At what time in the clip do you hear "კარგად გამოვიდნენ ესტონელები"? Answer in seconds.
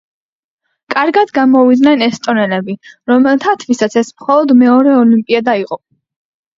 0.95-2.77